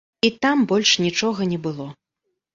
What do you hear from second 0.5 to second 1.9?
больш нічога не было.